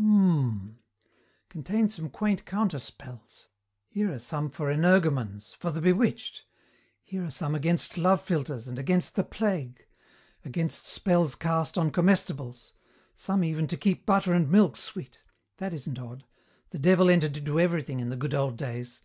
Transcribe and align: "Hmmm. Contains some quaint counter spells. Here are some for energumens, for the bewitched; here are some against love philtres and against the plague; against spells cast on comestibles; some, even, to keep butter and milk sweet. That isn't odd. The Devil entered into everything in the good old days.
"Hmmm. 0.00 0.68
Contains 1.50 1.94
some 1.96 2.08
quaint 2.08 2.46
counter 2.46 2.78
spells. 2.78 3.48
Here 3.86 4.10
are 4.10 4.18
some 4.18 4.48
for 4.48 4.72
energumens, 4.72 5.54
for 5.54 5.70
the 5.70 5.82
bewitched; 5.82 6.46
here 7.04 7.22
are 7.22 7.30
some 7.30 7.54
against 7.54 7.98
love 7.98 8.22
philtres 8.22 8.66
and 8.66 8.78
against 8.78 9.14
the 9.14 9.24
plague; 9.24 9.84
against 10.42 10.86
spells 10.86 11.34
cast 11.34 11.76
on 11.76 11.90
comestibles; 11.90 12.72
some, 13.14 13.44
even, 13.44 13.66
to 13.66 13.76
keep 13.76 14.06
butter 14.06 14.32
and 14.32 14.50
milk 14.50 14.74
sweet. 14.78 15.22
That 15.58 15.74
isn't 15.74 15.98
odd. 15.98 16.24
The 16.70 16.78
Devil 16.78 17.10
entered 17.10 17.36
into 17.36 17.60
everything 17.60 18.00
in 18.00 18.08
the 18.08 18.16
good 18.16 18.32
old 18.34 18.56
days. 18.56 19.02